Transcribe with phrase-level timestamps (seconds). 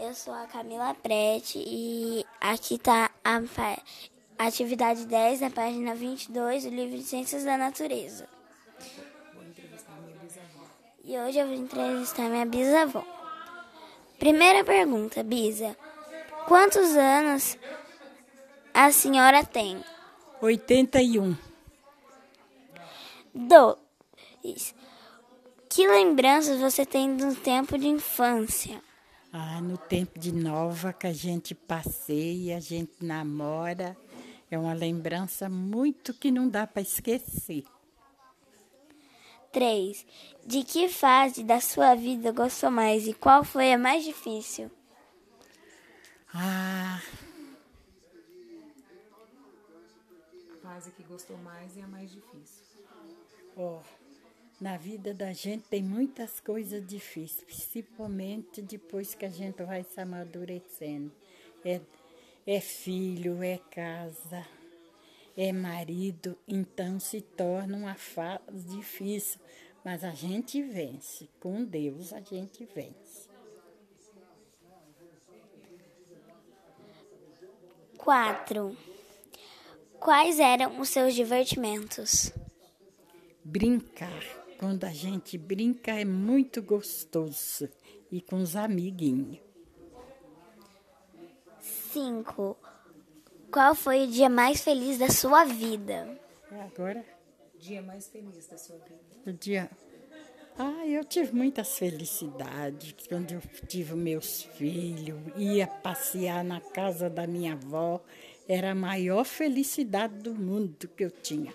[0.00, 6.70] eu sou a Camila Prete e aqui está a, atividade 10 da página 22 do
[6.70, 8.26] livro de Ciências da Natureza.
[9.34, 10.64] Vou entrevistar minha bisavó.
[11.04, 13.04] E hoje eu vou entrevistar minha bisavó.
[14.18, 15.76] Primeira pergunta, Bisa.
[16.48, 17.58] Quantos anos
[18.72, 19.84] a senhora tem?
[20.40, 21.36] 81.
[23.34, 24.74] Dois.
[25.68, 28.82] Que lembranças você tem do tempo de infância?
[29.32, 33.96] Ah, no tempo de nova que a gente passeia, a gente namora,
[34.50, 37.64] é uma lembrança muito que não dá para esquecer.
[39.52, 40.06] 3.
[40.44, 44.70] De que fase da sua vida gostou mais e qual foi a mais difícil?
[46.34, 47.00] Ah.
[50.52, 52.64] A fase que gostou mais e a mais difícil.
[53.56, 54.09] Ó, oh,
[54.60, 59.98] na vida da gente tem muitas coisas difíceis, principalmente depois que a gente vai se
[59.98, 61.10] amadurecendo.
[61.64, 61.80] É,
[62.46, 64.46] é filho, é casa,
[65.34, 69.40] é marido, então se torna uma fase difícil,
[69.82, 71.26] mas a gente vence.
[71.40, 73.30] Com Deus a gente vence.
[77.96, 78.76] Quatro.
[79.98, 82.32] Quais eram os seus divertimentos?
[83.44, 87.66] Brincar quando a gente brinca é muito gostoso
[88.12, 89.38] e com os amiguinhos.
[91.62, 92.58] Cinco.
[93.50, 96.20] Qual foi o dia mais feliz da sua vida?
[96.50, 97.02] Agora?
[97.58, 99.00] Dia mais feliz da sua vida?
[99.26, 99.70] O dia.
[100.58, 107.26] Ah, eu tive muitas felicidades quando eu tive meus filhos, ia passear na casa da
[107.26, 107.98] minha avó.
[108.46, 111.54] Era a maior felicidade do mundo que eu tinha.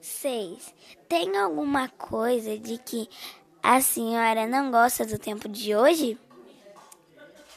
[0.00, 0.74] 6.
[1.08, 3.08] Tem alguma coisa de que
[3.62, 6.18] a senhora não gosta do tempo de hoje?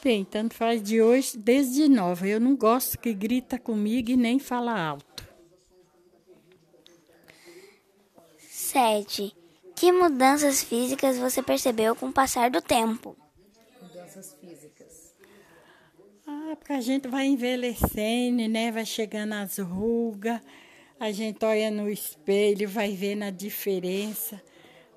[0.02, 2.26] Tem, tanto faz de hoje desde nova.
[2.28, 5.24] Eu não gosto que grita comigo e nem fala alto.
[8.38, 9.34] 7.
[9.74, 13.16] Que mudanças físicas você percebeu com o passar do tempo?
[13.80, 15.14] Mudanças físicas.
[16.26, 18.70] Ah, porque a gente vai envelhecendo, né?
[18.70, 20.40] Vai chegando as rugas
[20.98, 24.42] a gente olha no espelho, vai vendo a diferença.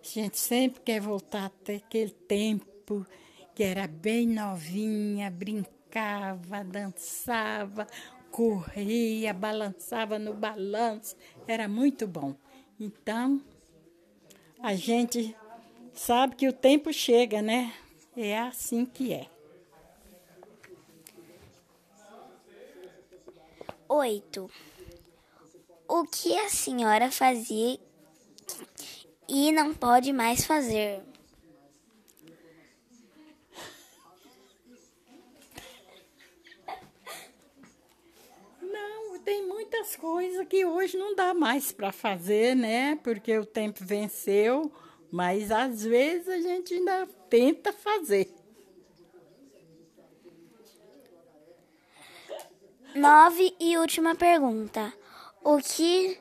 [0.02, 3.06] A gente sempre quer voltar até aquele tempo
[3.54, 7.88] que era bem novinha, brincava, dançava,
[8.32, 11.16] corria, balançava no balanço.
[11.48, 12.36] Era muito bom.
[12.80, 13.42] Então,
[14.60, 15.36] a gente
[15.94, 17.74] sabe que o tempo chega, né?
[18.16, 19.28] É assim que é.
[23.90, 24.50] Oito
[25.88, 27.80] o que a senhora fazia
[29.28, 31.02] e não pode mais fazer.
[38.62, 42.96] Não, tem muitas coisas que hoje não dá mais para fazer, né?
[42.98, 44.72] Porque o tempo venceu,
[45.12, 48.34] mas às vezes a gente ainda tenta fazer.
[52.96, 54.97] Nove e última pergunta
[55.48, 56.20] o que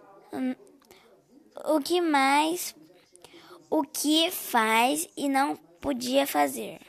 [1.64, 2.76] o que mais
[3.68, 6.80] o que faz e não podia fazer.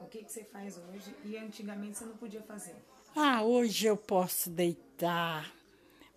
[0.00, 2.74] O que, que você faz hoje e antigamente você não podia fazer?
[3.14, 5.52] Ah, hoje eu posso deitar,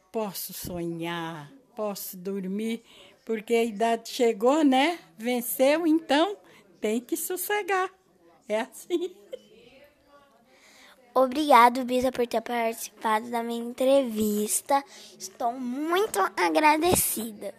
[0.10, 2.82] posso sonhar, posso dormir,
[3.26, 5.00] porque a idade chegou, né?
[5.18, 6.38] Venceu, então
[6.80, 7.92] tem que sossegar.
[8.48, 9.14] É assim.
[11.18, 14.84] Obrigado, Bisa, por ter participado da minha entrevista.
[15.18, 17.56] Estou muito agradecida.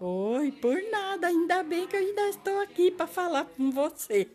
[0.00, 1.26] Oi, por nada.
[1.26, 4.28] Ainda bem que eu ainda estou aqui para falar com você.